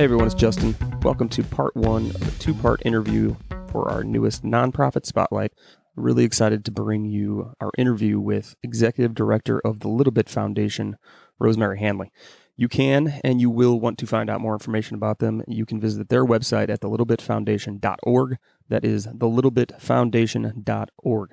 [0.00, 0.74] Hey everyone, it's Justin.
[1.02, 3.36] Welcome to part one of a two part interview
[3.70, 5.52] for our newest nonprofit spotlight.
[5.94, 10.96] Really excited to bring you our interview with Executive Director of the Little Bit Foundation,
[11.38, 12.10] Rosemary Hanley.
[12.56, 15.42] You can and you will want to find out more information about them.
[15.46, 18.38] You can visit their website at thelittlebitfoundation.org.
[18.70, 21.30] That is thelittlebitfoundation.org.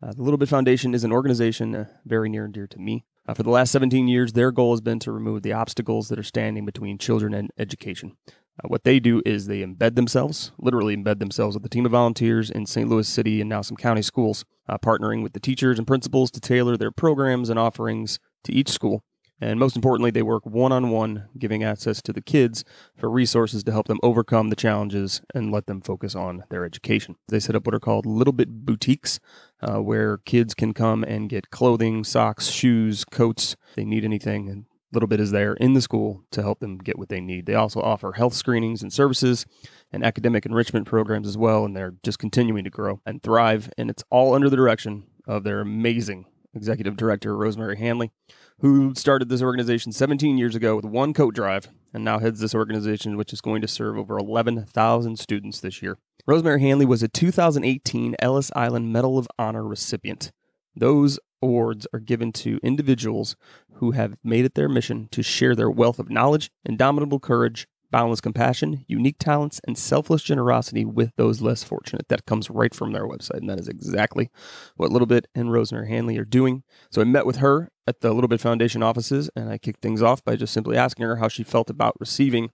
[0.00, 3.04] Uh, the Little Bit Foundation is an organization uh, very near and dear to me.
[3.28, 6.18] Uh, for the last 17 years, their goal has been to remove the obstacles that
[6.18, 8.16] are standing between children and education.
[8.62, 11.92] Uh, what they do is they embed themselves, literally embed themselves with a team of
[11.92, 12.88] volunteers in St.
[12.88, 16.40] Louis City and now some county schools, uh, partnering with the teachers and principals to
[16.40, 19.02] tailor their programs and offerings to each school.
[19.40, 22.64] And most importantly, they work one on one, giving access to the kids
[22.96, 27.16] for resources to help them overcome the challenges and let them focus on their education.
[27.28, 29.20] They set up what are called Little Bit Boutiques,
[29.60, 33.56] uh, where kids can come and get clothing, socks, shoes, coats.
[33.74, 36.98] They need anything, and Little Bit is there in the school to help them get
[36.98, 37.44] what they need.
[37.44, 39.44] They also offer health screenings and services
[39.92, 43.70] and academic enrichment programs as well, and they're just continuing to grow and thrive.
[43.76, 48.12] And it's all under the direction of their amazing executive director, Rosemary Hanley
[48.60, 52.54] who started this organization 17 years ago with one coat drive and now heads this
[52.54, 55.98] organization, which is going to serve over 11,000 students this year.
[56.26, 60.32] Rosemary Hanley was a 2018 Ellis Island Medal of Honor recipient.
[60.74, 63.36] Those awards are given to individuals
[63.74, 67.66] who have made it their mission to share their wealth of knowledge, indomitable courage,
[67.96, 72.06] boundless compassion, unique talents, and selfless generosity with those less fortunate.
[72.08, 74.28] That comes right from their website, and that is exactly
[74.76, 76.62] what Little Bit and Rosemary Hanley are doing.
[76.90, 80.02] So I met with her at the Little Bit Foundation offices, and I kicked things
[80.02, 82.50] off by just simply asking her how she felt about receiving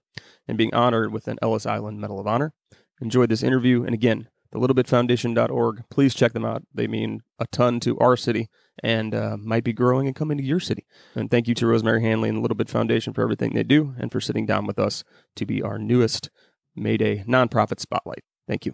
[0.47, 2.53] and being honored with an Ellis Island Medal of Honor.
[3.01, 5.83] Enjoyed this interview, and again, the littlebitfoundation.org.
[5.89, 6.63] Please check them out.
[6.73, 8.49] They mean a ton to our city
[8.81, 10.85] and uh, might be growing and coming to your city.
[11.15, 13.93] And thank you to Rosemary Hanley and the Little Bit Foundation for everything they do
[13.99, 15.03] and for sitting down with us
[15.35, 16.29] to be our newest
[16.75, 18.23] Mayday nonprofit spotlight.
[18.47, 18.73] Thank you.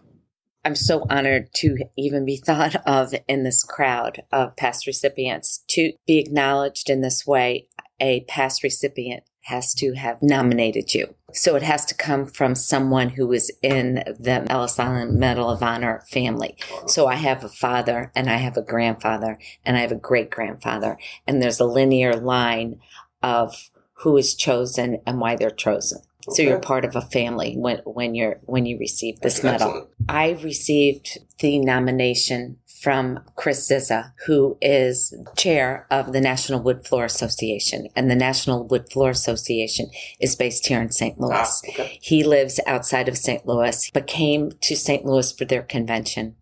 [0.65, 5.63] I'm so honored to even be thought of in this crowd of past recipients.
[5.69, 7.67] To be acknowledged in this way,
[7.99, 11.15] a past recipient has to have nominated you.
[11.33, 15.63] So it has to come from someone who is in the Ellis Island Medal of
[15.63, 16.57] Honor family.
[16.87, 20.29] So I have a father and I have a grandfather and I have a great
[20.29, 20.97] grandfather.
[21.27, 22.79] And there's a linear line
[23.21, 26.01] of who is chosen and why they're chosen.
[26.27, 26.35] Okay.
[26.35, 29.67] So you're part of a family when, when you're when you receive this That's medal.
[29.69, 29.89] Excellent.
[30.09, 37.05] I received the nomination from Chris Zizza, who is chair of the National Wood Floor
[37.05, 37.87] Association.
[37.95, 41.19] And the National Wood Floor Association is based here in St.
[41.19, 41.61] Louis.
[41.65, 41.99] Ah, okay.
[42.01, 43.45] He lives outside of St.
[43.45, 45.05] Louis, but came to St.
[45.05, 46.35] Louis for their convention.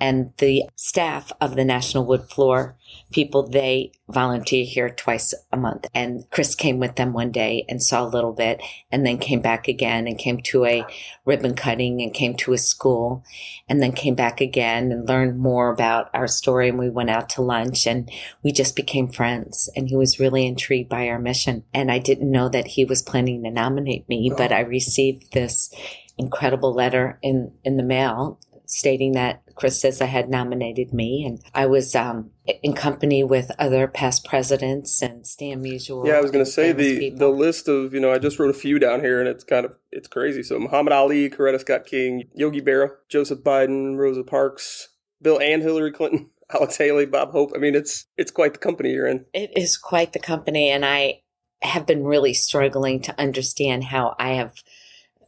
[0.00, 2.76] And the staff of the National Wood Floor
[3.12, 5.86] people, they volunteer here twice a month.
[5.94, 9.40] And Chris came with them one day and saw a little bit and then came
[9.40, 10.84] back again and came to a
[11.24, 13.24] ribbon cutting and came to a school
[13.68, 16.68] and then came back again and learned more about our story.
[16.68, 18.10] And we went out to lunch and
[18.42, 19.70] we just became friends.
[19.76, 21.64] And he was really intrigued by our mission.
[21.72, 24.56] And I didn't know that he was planning to nominate me, but oh.
[24.56, 25.72] I received this
[26.18, 31.66] incredible letter in, in the mail stating that Chris Zizza had nominated me, and I
[31.66, 32.30] was um,
[32.62, 36.06] in company with other past presidents and Stan Musial.
[36.06, 37.18] Yeah, I was going to say the people.
[37.18, 39.64] the list of you know I just wrote a few down here, and it's kind
[39.64, 40.42] of it's crazy.
[40.42, 44.88] So Muhammad Ali, Coretta Scott King, Yogi Berra, Joseph Biden, Rosa Parks,
[45.20, 46.30] Bill and Hillary Clinton.
[46.54, 47.52] Alex Haley, Bob Hope.
[47.54, 49.24] I mean, it's it's quite the company you're in.
[49.32, 51.22] It is quite the company, and I
[51.62, 54.54] have been really struggling to understand how I have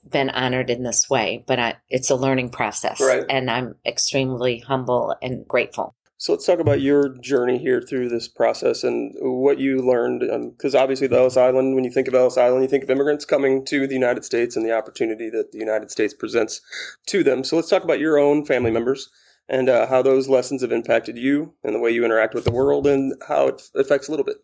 [0.08, 3.00] been honored in this way, but I, it's a learning process.
[3.00, 3.24] Right.
[3.28, 5.94] And I'm extremely humble and grateful.
[6.16, 10.20] So let's talk about your journey here through this process and what you learned.
[10.56, 12.90] Because um, obviously, the Ellis Island, when you think of Ellis Island, you think of
[12.90, 16.60] immigrants coming to the United States and the opportunity that the United States presents
[17.08, 17.44] to them.
[17.44, 19.10] So let's talk about your own family members
[19.48, 22.52] and uh, how those lessons have impacted you and the way you interact with the
[22.52, 24.36] world and how it affects a little bit.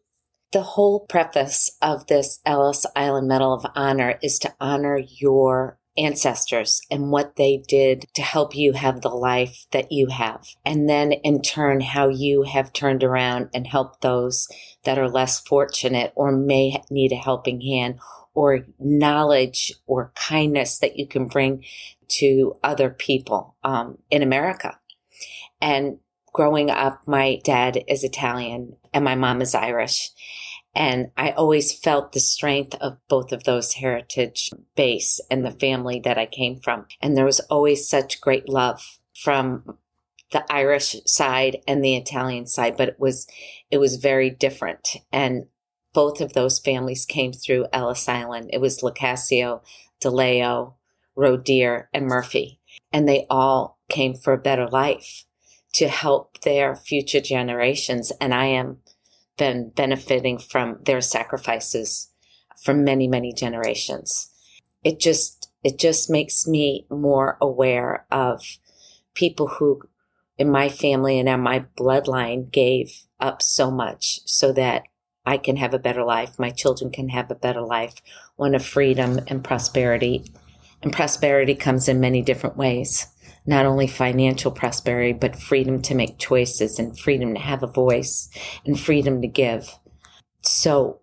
[0.53, 6.80] The whole preface of this Ellis Island Medal of Honor is to honor your ancestors
[6.91, 10.48] and what they did to help you have the life that you have.
[10.65, 14.48] And then in turn, how you have turned around and helped those
[14.84, 18.01] that are less fortunate or may need a helping hand
[18.34, 21.65] or knowledge or kindness that you can bring
[22.09, 24.78] to other people um, in America.
[25.60, 25.98] And
[26.32, 30.10] growing up, my dad is Italian and my mom is Irish.
[30.74, 36.00] And I always felt the strength of both of those heritage base and the family
[36.04, 36.86] that I came from.
[37.00, 39.78] And there was always such great love from
[40.32, 43.27] the Irish side and the Italian side, but it was,
[43.71, 44.97] it was very different.
[45.12, 45.47] And
[45.92, 48.50] both of those families came through Ellis Island.
[48.53, 49.62] It was Locascio,
[50.00, 50.74] DeLeo,
[51.16, 52.60] Roedier, and Murphy.
[52.92, 55.24] And they all came for a better life
[55.75, 58.13] to help their future generations.
[58.21, 58.78] And I am
[59.41, 62.11] been benefiting from their sacrifices
[62.63, 64.31] for many, many generations.
[64.84, 68.43] It just, it just makes me more aware of
[69.15, 69.81] people who
[70.37, 74.83] in my family and in my bloodline gave up so much so that
[75.25, 76.39] I can have a better life.
[76.39, 77.95] My children can have a better life,
[78.37, 80.31] one of freedom and prosperity.
[80.83, 83.07] And prosperity comes in many different ways
[83.47, 88.28] not only financial prosperity, but freedom to make choices and freedom to have a voice
[88.65, 89.78] and freedom to give.
[90.42, 91.01] So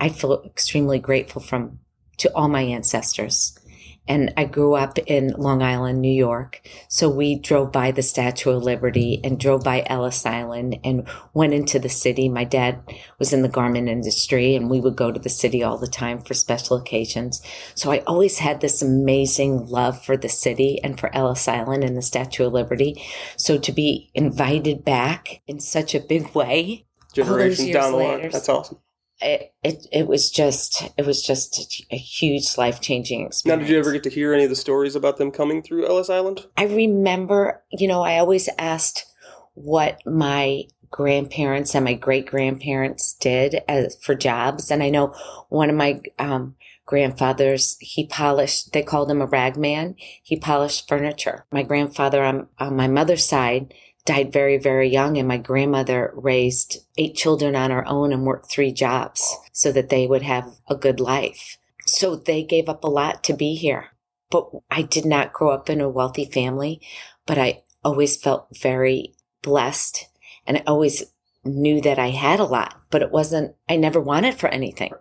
[0.00, 1.78] I feel extremely grateful from
[2.18, 3.58] to all my ancestors
[4.08, 6.66] and I grew up in Long Island, New York.
[6.88, 11.54] So we drove by the Statue of Liberty and drove by Ellis Island and went
[11.54, 12.28] into the city.
[12.28, 12.82] My dad
[13.18, 16.20] was in the garment industry and we would go to the city all the time
[16.20, 17.42] for special occasions.
[17.74, 21.96] So I always had this amazing love for the city and for Ellis Island and
[21.96, 23.02] the Statue of Liberty.
[23.36, 26.84] So to be invited back in such a big way.
[27.12, 28.30] Generations down the line.
[28.30, 28.78] That's awesome
[29.20, 33.46] it, it it was just it was just a huge life changing experience.
[33.46, 35.86] Now, did you ever get to hear any of the stories about them coming through
[35.86, 36.46] Ellis Island?
[36.56, 39.06] I remember, you know, I always asked
[39.54, 45.14] what my grandparents and my great grandparents did as, for jobs, and I know
[45.48, 46.54] one of my um,
[46.84, 48.72] grandfathers he polished.
[48.72, 49.96] They called him a ragman.
[50.22, 51.46] He polished furniture.
[51.50, 53.72] My grandfather on, on my mother's side
[54.06, 55.18] died very, very young.
[55.18, 59.90] And my grandmother raised eight children on her own and worked three jobs so that
[59.90, 61.58] they would have a good life.
[61.84, 63.88] So they gave up a lot to be here.
[64.30, 66.80] But I did not grow up in a wealthy family,
[67.26, 70.08] but I always felt very blessed
[70.46, 71.04] and I always
[71.44, 74.92] knew that I had a lot, but it wasn't, I never wanted for anything.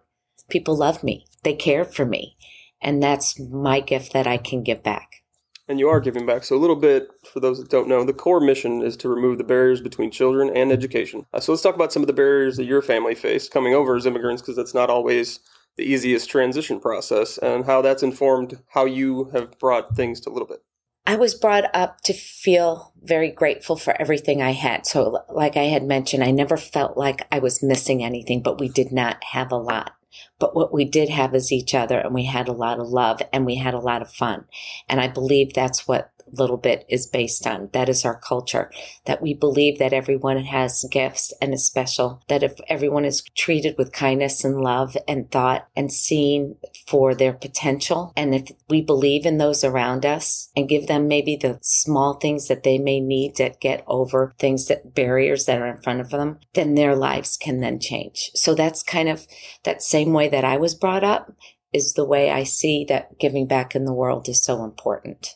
[0.50, 1.26] People loved me.
[1.44, 2.38] They cared for me.
[2.82, 5.24] And that's my gift that I can give back
[5.68, 6.44] and you are giving back.
[6.44, 9.38] So, a little bit for those that don't know, the core mission is to remove
[9.38, 11.26] the barriers between children and education.
[11.34, 13.96] Uh, so, let's talk about some of the barriers that your family faced coming over
[13.96, 15.40] as immigrants, because that's not always
[15.78, 20.32] the easiest transition process, and how that's informed how you have brought things to a
[20.32, 20.64] Little Bit.
[21.08, 24.88] I was brought up to feel very grateful for everything I had.
[24.88, 28.70] So, like I had mentioned, I never felt like I was missing anything, but we
[28.70, 29.94] did not have a lot.
[30.40, 33.22] But what we did have is each other and we had a lot of love
[33.34, 34.46] and we had a lot of fun.
[34.88, 37.70] And I believe that's what little bit is based on.
[37.74, 38.72] That is our culture,
[39.06, 43.76] that we believe that everyone has gifts and is special, that if everyone is treated
[43.78, 46.56] with kindness and love and thought and seen
[46.88, 51.36] for their potential, and if we believe in those around us and give them maybe
[51.36, 55.68] the small things that they may need to get over things that barriers that are
[55.68, 58.32] in front of them, then their lives can then change.
[58.36, 59.28] So that's kind of
[59.64, 61.32] that same way that I was brought up
[61.74, 65.36] is the way I see that giving back in the world is so important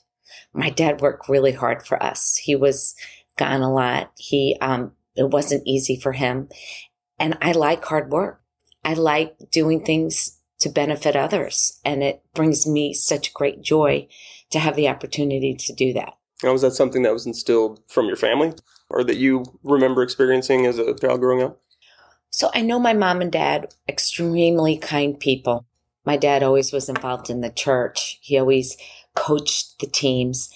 [0.54, 2.38] my dad worked really hard for us.
[2.38, 2.96] He was
[3.38, 4.12] gone a lot.
[4.18, 6.50] He, um, it wasn't easy for him.
[7.20, 8.42] And I like hard work.
[8.84, 11.80] I like doing things to benefit others.
[11.86, 14.08] And it brings me such great joy
[14.52, 16.14] to have the opportunity to do that.
[16.44, 18.54] Now, was that something that was instilled from your family
[18.90, 21.62] or that you remember experiencing as a child growing up?
[22.30, 25.66] So I know my mom and dad, extremely kind people.
[26.06, 28.20] My dad always was involved in the church.
[28.22, 28.78] He always
[29.20, 30.50] coached the teams.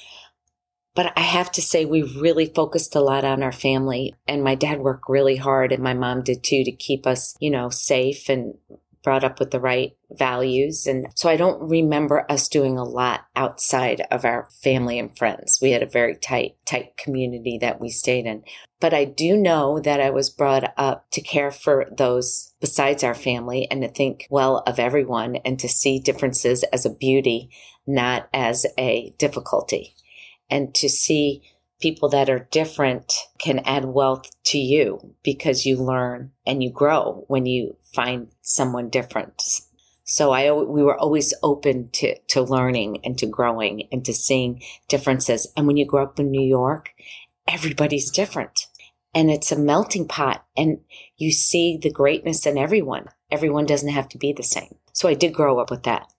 [0.95, 4.13] But I have to say, we really focused a lot on our family.
[4.27, 7.49] And my dad worked really hard, and my mom did too, to keep us, you
[7.49, 8.55] know, safe and
[9.03, 10.87] brought up with the right values.
[10.87, 15.59] And so I don't remember us doing a lot outside of our family and friends.
[15.61, 18.43] We had a very tight, tight community that we stayed in.
[18.79, 23.15] But I do know that I was brought up to care for those besides our
[23.15, 27.49] family and to think well of everyone and to see differences as a beauty,
[27.85, 29.95] not as a difficulty.
[30.49, 31.43] And to see
[31.79, 37.25] people that are different can add wealth to you because you learn and you grow
[37.27, 39.61] when you find someone different.
[40.05, 44.61] So I, we were always open to, to learning and to growing and to seeing
[44.87, 45.51] differences.
[45.55, 46.91] And when you grow up in New York,
[47.47, 48.67] everybody's different
[49.13, 50.79] and it's a melting pot and
[51.17, 53.07] you see the greatness in everyone.
[53.31, 54.75] Everyone doesn't have to be the same.
[54.91, 56.12] So I did grow up with that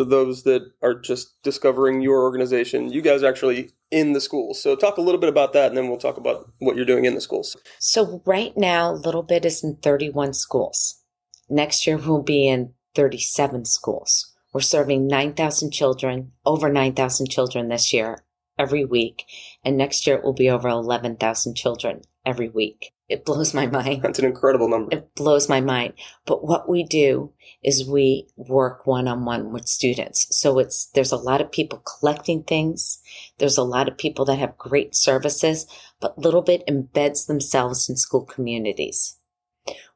[0.00, 4.62] for those that are just discovering your organization, you guys are actually in the schools.
[4.62, 7.04] So talk a little bit about that and then we'll talk about what you're doing
[7.04, 7.54] in the schools.
[7.78, 11.02] So right now, Little Bit is in 31 schools.
[11.50, 14.32] Next year we'll be in 37 schools.
[14.54, 18.24] We're serving 9,000 children, over 9,000 children this year,
[18.58, 19.26] every week.
[19.62, 22.94] And next year it will be over 11,000 children every week.
[23.10, 24.02] It blows my mind.
[24.02, 24.94] That's an incredible number.
[24.94, 25.94] It blows my mind.
[26.26, 30.34] But what we do is we work one on one with students.
[30.34, 33.02] So it's, there's a lot of people collecting things.
[33.38, 35.66] There's a lot of people that have great services,
[36.00, 39.16] but little bit embeds themselves in school communities.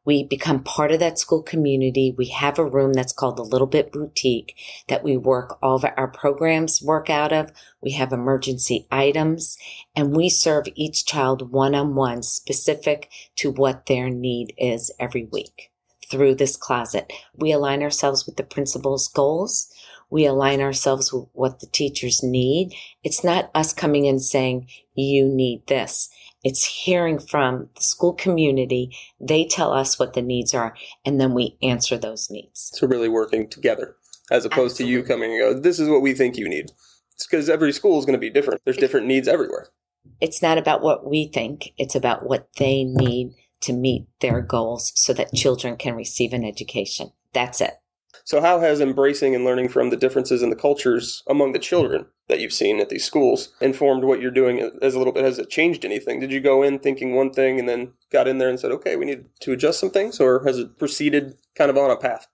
[0.04, 2.14] We become part of that school community.
[2.16, 4.54] We have a room that's called the Little Bit Boutique
[4.88, 7.52] that we work all of our programs work out of.
[7.80, 9.56] We have emergency items
[9.96, 15.25] and we serve each child one on one specific to what their need is every
[15.25, 15.70] week
[16.11, 17.11] through this closet.
[17.34, 19.73] We align ourselves with the principal's goals.
[20.11, 22.75] We align ourselves with what the teachers need.
[23.02, 26.11] It's not us coming in saying, you need this.
[26.44, 28.96] It's hearing from the school community.
[29.18, 32.70] They tell us what the needs are, and then we answer those needs.
[32.74, 33.96] So really working together
[34.30, 34.94] as opposed Absolutely.
[34.94, 36.70] to you coming and go, this is what we think you need.
[37.14, 38.60] It's because every school is going to be different.
[38.64, 39.68] There's different needs everywhere.
[40.20, 41.72] It's not about what we think.
[41.78, 46.44] It's about what they need to meet their goals so that children can receive an
[46.44, 47.10] education.
[47.32, 47.74] That's it.
[48.25, 52.06] So, how has embracing and learning from the differences in the cultures among the children
[52.28, 55.25] that you've seen at these schools informed what you're doing as a little bit?
[55.25, 56.21] Has it changed anything?
[56.21, 58.97] Did you go in thinking one thing and then got in there and said, okay,
[58.97, 62.28] we need to adjust some things, or has it proceeded kind of on a path?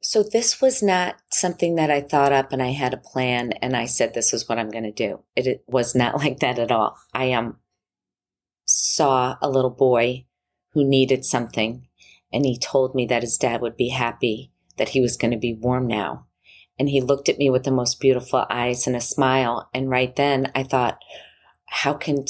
[0.00, 3.76] So, this was not something that I thought up and I had a plan and
[3.76, 5.20] I said, this is what I'm going to do.
[5.36, 6.96] It, it was not like that at all.
[7.14, 7.58] I um,
[8.64, 10.26] saw a little boy
[10.72, 11.86] who needed something
[12.32, 15.38] and he told me that his dad would be happy that he was going to
[15.38, 16.26] be warm now.
[16.78, 19.68] And he looked at me with the most beautiful eyes and a smile.
[19.74, 20.98] And right then I thought,
[21.66, 22.24] how can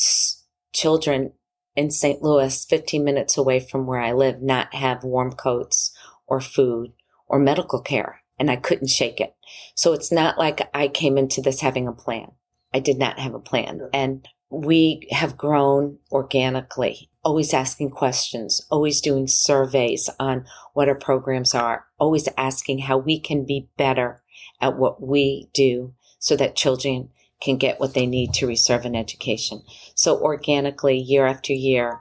[0.72, 1.32] children
[1.74, 2.22] in St.
[2.22, 5.96] Louis, 15 minutes away from where I live, not have warm coats
[6.26, 6.92] or food
[7.28, 8.20] or medical care?
[8.38, 9.34] And I couldn't shake it.
[9.74, 12.32] So it's not like I came into this having a plan.
[12.74, 13.88] I did not have a plan.
[13.92, 21.54] And we have grown organically always asking questions, always doing surveys on what our programs
[21.54, 24.22] are, always asking how we can be better
[24.60, 27.10] at what we do so that children
[27.40, 29.62] can get what they need to receive an education.
[29.94, 32.00] So organically, year after year,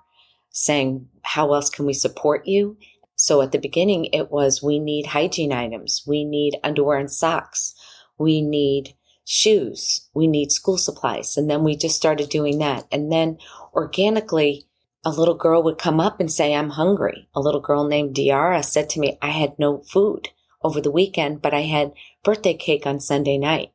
[0.49, 2.77] saying, how else can we support you?
[3.15, 6.03] So at the beginning, it was, we need hygiene items.
[6.07, 7.75] We need underwear and socks.
[8.17, 10.09] We need shoes.
[10.13, 11.37] We need school supplies.
[11.37, 12.85] And then we just started doing that.
[12.91, 13.37] And then
[13.73, 14.67] organically,
[15.03, 17.27] a little girl would come up and say, I'm hungry.
[17.33, 20.29] A little girl named Diara said to me, I had no food
[20.63, 21.93] over the weekend, but I had
[22.23, 23.71] birthday cake on Sunday night.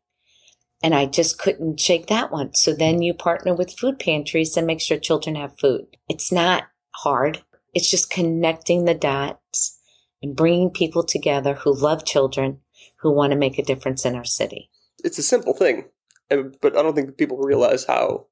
[0.83, 2.54] And I just couldn't shake that one.
[2.54, 5.97] So then you partner with food pantries and make sure children have food.
[6.09, 6.64] It's not
[6.97, 7.42] hard.
[7.75, 9.80] It's just connecting the dots
[10.23, 12.61] and bringing people together who love children,
[13.00, 14.71] who want to make a difference in our city.
[15.02, 15.87] It's a simple thing,
[16.28, 18.26] but I don't think people realize how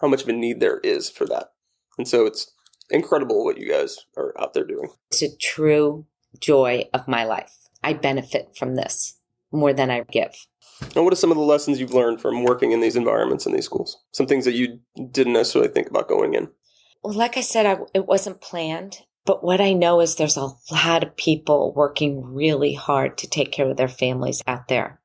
[0.00, 1.52] how much of a need there is for that.
[1.98, 2.52] And so it's
[2.90, 4.90] incredible what you guys are out there doing.
[5.10, 6.06] It's a true
[6.40, 7.52] joy of my life.
[7.82, 9.18] I benefit from this
[9.52, 10.34] more than I give.
[10.94, 13.52] And what are some of the lessons you've learned from working in these environments in
[13.52, 13.98] these schools?
[14.12, 14.78] Some things that you
[15.10, 16.48] didn't necessarily think about going in?
[17.02, 18.98] Well, like I said, I, it wasn't planned.
[19.24, 23.52] But what I know is there's a lot of people working really hard to take
[23.52, 25.00] care of their families out there.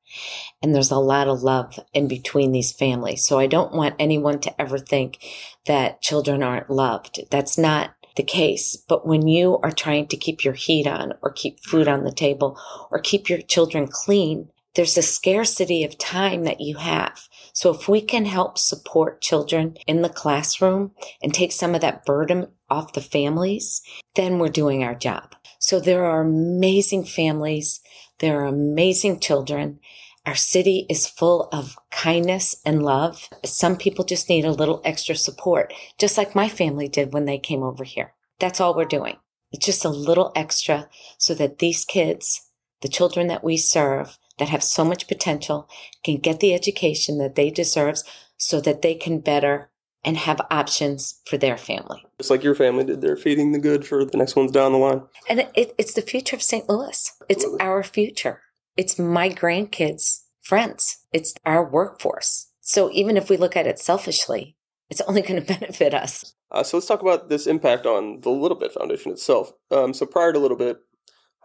[0.62, 3.26] And there's a lot of love in between these families.
[3.26, 5.18] So I don't want anyone to ever think
[5.66, 7.20] that children aren't loved.
[7.30, 8.76] That's not the case.
[8.76, 12.12] But when you are trying to keep your heat on or keep food on the
[12.12, 12.58] table
[12.90, 17.28] or keep your children clean, there's a scarcity of time that you have.
[17.52, 22.04] So if we can help support children in the classroom and take some of that
[22.04, 23.82] burden off the families,
[24.14, 25.36] then we're doing our job.
[25.58, 27.80] So there are amazing families.
[28.18, 29.78] There are amazing children
[30.26, 33.28] our city is full of kindness and love.
[33.44, 37.38] Some people just need a little extra support, just like my family did when they
[37.38, 38.14] came over here.
[38.40, 39.16] That's all we're doing.
[39.52, 40.88] It's just a little extra
[41.18, 42.48] so that these kids,
[42.80, 45.68] the children that we serve that have so much potential
[46.04, 47.98] can get the education that they deserve
[48.36, 49.70] so that they can better
[50.04, 52.04] and have options for their family.
[52.18, 54.78] Just like your family did, they're feeding the good for the next ones down the
[54.78, 55.02] line.
[55.28, 56.68] And it, it's the future of St.
[56.68, 57.10] Louis.
[57.28, 57.66] It's Absolutely.
[57.66, 58.42] our future.
[58.76, 60.98] It's my grandkids' friends.
[61.12, 62.48] It's our workforce.
[62.60, 64.56] So even if we look at it selfishly,
[64.90, 66.34] it's only going to benefit us.
[66.50, 69.52] Uh, so let's talk about this impact on the Little Bit Foundation itself.
[69.70, 70.78] Um, so prior to Little Bit,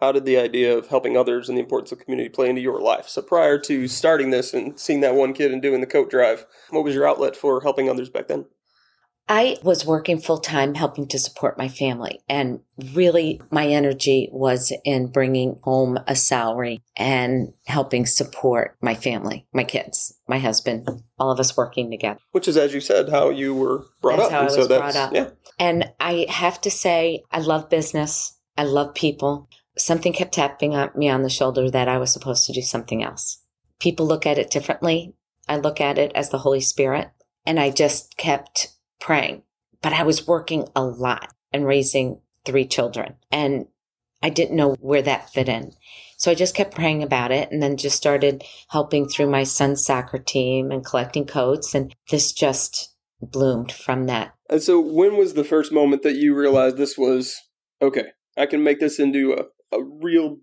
[0.00, 2.80] how did the idea of helping others and the importance of community play into your
[2.80, 3.08] life?
[3.08, 6.46] So prior to starting this and seeing that one kid and doing the coat drive,
[6.70, 8.46] what was your outlet for helping others back then?
[9.28, 12.18] I was working full time helping to support my family.
[12.28, 12.60] And
[12.94, 19.62] really, my energy was in bringing home a salary and helping support my family, my
[19.62, 22.18] kids, my husband, all of us working together.
[22.32, 24.32] Which is, as you said, how you were brought That's up.
[24.32, 25.14] how I And was so brought up.
[25.14, 25.28] Yeah.
[25.60, 28.36] And I have to say, I love business.
[28.58, 29.48] I love people.
[29.80, 33.02] Something kept tapping on me on the shoulder that I was supposed to do something
[33.02, 33.42] else.
[33.78, 35.14] People look at it differently.
[35.48, 37.10] I look at it as the Holy Spirit.
[37.46, 39.42] And I just kept praying.
[39.80, 43.14] But I was working a lot and raising three children.
[43.32, 43.68] And
[44.22, 45.72] I didn't know where that fit in.
[46.18, 49.82] So I just kept praying about it and then just started helping through my son's
[49.82, 51.74] soccer team and collecting coats.
[51.74, 54.34] And this just bloomed from that.
[54.50, 57.40] And so, when was the first moment that you realized this was
[57.80, 58.08] okay?
[58.36, 59.32] I can make this into
[59.72, 60.38] a, real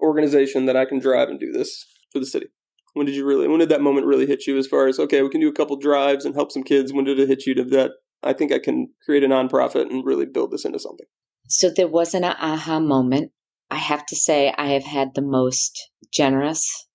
[0.00, 2.46] organization that I can drive and do this for the city.
[2.94, 3.48] When did you really?
[3.48, 4.56] When did that moment really hit you?
[4.58, 6.92] As far as okay, we can do a couple drives and help some kids.
[6.92, 7.92] When did it hit you to that?
[8.22, 11.06] I think I can create a nonprofit and really build this into something.
[11.48, 13.32] So there wasn't an aha moment.
[13.70, 16.88] I have to say, I have had the most generous,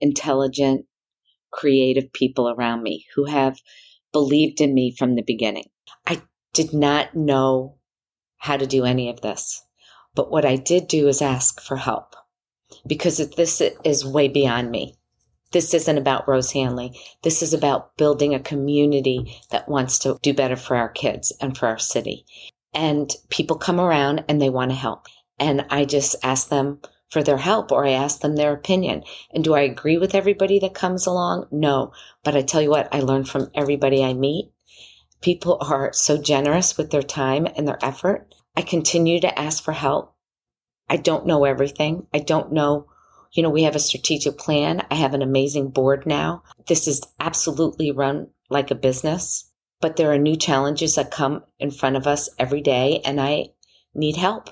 [0.00, 0.86] intelligent,
[1.50, 3.58] creative people around me who have
[4.12, 5.66] believed in me from the beginning.
[6.06, 6.22] I
[6.52, 7.78] did not know
[8.38, 9.64] how to do any of this,
[10.18, 12.16] but what I did do is ask for help
[12.84, 14.96] because this is way beyond me.
[15.52, 16.98] This isn't about Rose Hanley.
[17.22, 21.56] This is about building a community that wants to do better for our kids and
[21.56, 22.26] for our city.
[22.74, 25.06] And people come around and they want to help.
[25.38, 29.04] And I just ask them for their help or I ask them their opinion.
[29.32, 31.46] And do I agree with everybody that comes along?
[31.52, 31.92] No.
[32.24, 34.50] But I tell you what, I learn from everybody I meet.
[35.20, 38.34] People are so generous with their time and their effort.
[38.58, 40.14] I continue to ask for help.
[40.90, 42.06] I don't know everything.
[42.12, 42.88] I don't know
[43.32, 44.86] you know, we have a strategic plan.
[44.90, 46.42] I have an amazing board now.
[46.66, 49.50] This is absolutely run like a business,
[49.80, 53.48] but there are new challenges that come in front of us every day and I
[53.94, 54.50] need help.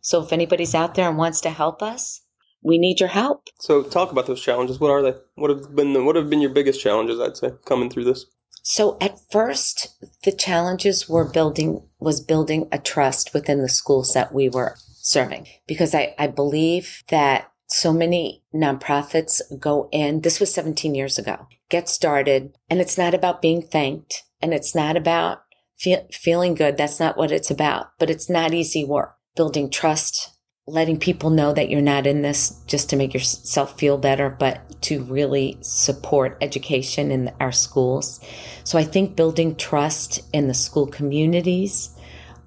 [0.00, 2.22] So if anybody's out there and wants to help us,
[2.62, 3.48] we need your help.
[3.58, 4.78] So, talk about those challenges.
[4.78, 5.14] What are they?
[5.34, 7.18] What have been the, what have been your biggest challenges?
[7.18, 8.26] I'd say coming through this.
[8.62, 9.88] So at first,
[10.22, 15.46] the challenges were building was building a trust within the schools that we were serving
[15.66, 20.20] because I, I believe that so many nonprofits go in.
[20.20, 21.48] This was 17 years ago.
[21.68, 22.56] Get started.
[22.68, 25.42] And it's not about being thanked and it's not about
[25.78, 26.76] feel, feeling good.
[26.76, 29.16] That's not what it's about, but it's not easy work.
[29.34, 30.31] Building trust,
[30.66, 34.80] letting people know that you're not in this just to make yourself feel better, but
[34.82, 38.20] to really support education in our schools.
[38.62, 41.90] So I think building trust in the school communities,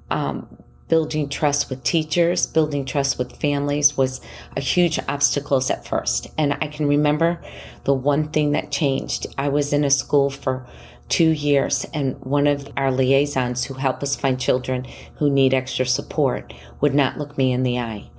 [0.10, 4.21] um, building trust with teachers, building trust with families was
[4.56, 6.28] a huge obstacles at first.
[6.38, 7.41] And I can remember
[7.84, 9.28] the one thing that changed.
[9.38, 10.65] I was in a school for
[11.10, 15.86] two years and one of our liaisons who help us find children who need extra
[15.86, 18.10] support would not look me in the eye.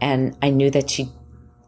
[0.00, 1.10] And I knew that she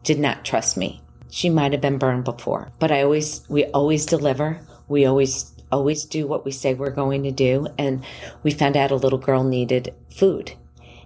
[0.03, 1.01] did not trust me.
[1.29, 4.61] She might have been burned before, but I always, we always deliver.
[4.87, 7.67] We always always do what we say we're going to do.
[7.77, 8.03] And
[8.43, 10.53] we found out a little girl needed food.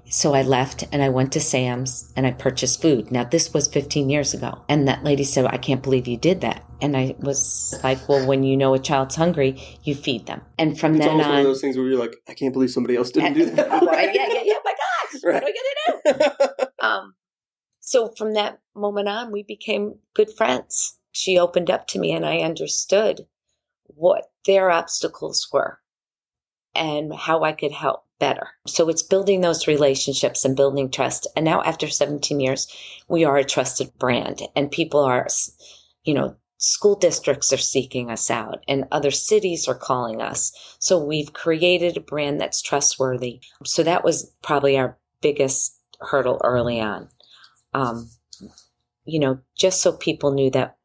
[0.07, 3.11] So I left and I went to Sam's and I purchased food.
[3.11, 4.61] Now this was 15 years ago.
[4.69, 6.63] And that lady said, I can't believe you did that.
[6.81, 10.41] And I was like, well, when you know a child's hungry, you feed them.
[10.59, 11.29] And from It's then on.
[11.29, 13.67] one of those things where you're like, I can't believe somebody else didn't do that.
[13.83, 14.53] Right, yeah, yeah, yeah.
[14.63, 15.43] My gosh, Right.
[15.43, 15.53] what are
[16.05, 16.65] we gonna do?
[16.85, 17.15] Um,
[17.79, 20.99] so from that moment on, we became good friends.
[21.11, 23.25] She opened up to me, and I understood
[23.85, 25.79] what their obstacles were
[26.75, 28.49] and how I could help better.
[28.67, 31.27] So it's building those relationships and building trust.
[31.35, 32.67] And now, after 17 years,
[33.07, 35.27] we are a trusted brand, and people are,
[36.03, 40.51] you know, school districts are seeking us out and other cities are calling us.
[40.79, 43.41] So we've created a brand that's trustworthy.
[43.65, 47.09] So that was probably our biggest hurdle early on.
[47.73, 48.09] Um,
[49.05, 50.77] you know, just so people knew that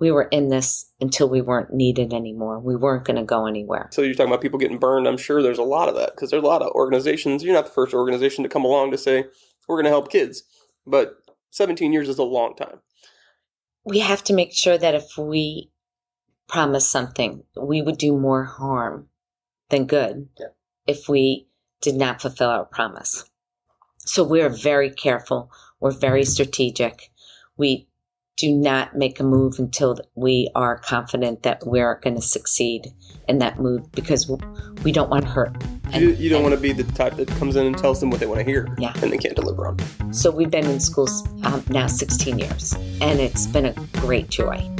[0.00, 2.60] we were in this until we weren't needed anymore.
[2.60, 3.88] We weren't going to go anywhere.
[3.92, 5.08] So you're talking about people getting burned.
[5.08, 7.42] I'm sure there's a lot of that because there's a lot of organizations.
[7.42, 9.24] You're not the first organization to come along to say
[9.66, 10.44] we're going to help kids,
[10.86, 11.16] but
[11.50, 12.78] 17 years is a long time.
[13.84, 15.70] We have to make sure that if we
[16.46, 19.08] promise something, we would do more harm
[19.70, 20.46] than good Yeah.
[20.86, 21.48] if we
[21.80, 23.24] did not fulfill our promise.
[23.98, 25.50] So we're very careful.
[25.80, 27.10] We're very strategic.
[27.56, 27.87] We
[28.38, 32.86] do not make a move until we are confident that we're going to succeed
[33.28, 34.30] in that move because
[34.84, 35.56] we don't want to hurt.
[35.92, 38.20] You, you don't want to be the type that comes in and tells them what
[38.20, 38.92] they want to hear Yeah.
[39.02, 39.78] and they can't deliver on.
[40.14, 44.70] So we've been in schools um, now 16 years, and it's been a great joy.